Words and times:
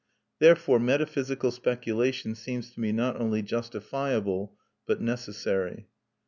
Therefore, 0.39 0.79
metaphysical 0.79 1.51
speculation 1.51 2.33
seems 2.33 2.71
to 2.73 2.79
me 2.79 2.91
not 2.91 3.21
only 3.21 3.43
justifiable, 3.43 4.57
but 4.87 4.99
necessary. 4.99 5.89